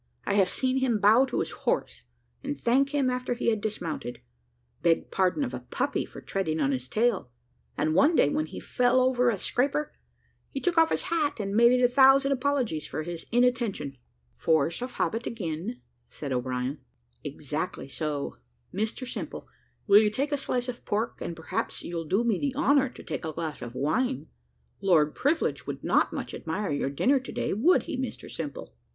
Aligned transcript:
I 0.25 0.33
have 0.33 0.49
seen 0.49 0.77
him 0.77 0.97
bow 0.99 1.25
to 1.25 1.41
his 1.41 1.51
horse, 1.51 2.05
and 2.43 2.59
thank 2.59 2.89
him 2.89 3.07
after 3.07 3.35
he 3.35 3.49
had 3.51 3.61
dismounted 3.61 4.19
beg 4.81 5.11
pardon 5.11 5.43
of 5.43 5.53
a 5.53 5.59
puppy 5.59 6.05
for 6.05 6.21
treading 6.21 6.59
on 6.59 6.71
his 6.71 6.87
tail; 6.87 7.29
and 7.77 7.93
one 7.93 8.15
day, 8.15 8.27
when 8.27 8.47
he 8.47 8.59
fell 8.59 8.99
over 8.99 9.29
a 9.29 9.37
scraper, 9.37 9.93
he 10.49 10.59
took 10.59 10.75
off 10.75 10.89
his 10.89 11.03
hat, 11.03 11.39
and 11.39 11.55
made 11.55 11.71
it 11.71 11.83
a 11.83 11.87
thousand 11.87 12.31
apologies 12.31 12.87
for 12.87 13.03
his 13.03 13.27
inattention." 13.31 13.95
"Force 14.37 14.81
of 14.81 14.93
habit 14.93 15.27
again," 15.27 15.81
said 16.09 16.31
O'Brien. 16.31 16.79
"Exactly 17.23 17.87
so. 17.87 18.37
Mr 18.73 19.07
Simple, 19.07 19.47
will 19.85 20.01
you 20.01 20.09
take 20.09 20.31
a 20.31 20.35
slice 20.37 20.67
of 20.67 20.77
this 20.77 20.83
pork; 20.83 21.21
and 21.21 21.35
perhaps 21.35 21.83
you'll 21.83 22.05
do 22.05 22.23
me 22.23 22.39
the 22.39 22.55
honour 22.55 22.89
to 22.89 23.03
take 23.03 23.23
a 23.23 23.33
glass 23.33 23.61
of 23.61 23.75
wine? 23.75 24.25
Lord 24.81 25.13
Privilege 25.13 25.67
would 25.67 25.83
not 25.83 26.11
much 26.11 26.33
admire 26.33 26.71
your 26.71 26.89
dinner 26.89 27.19
to 27.19 27.31
day, 27.31 27.53
would 27.53 27.83
he, 27.83 27.95
Mr 27.99 28.31
Simple?" 28.31 28.73